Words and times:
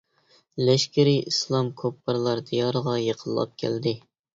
لەشكىرى 0.69 1.13
ئىسلام 1.33 1.71
كۇپپارلار 1.85 2.45
دىيارىغا 2.51 3.01
يېقىنلاپ 3.07 3.59
كەلدى. 3.67 4.01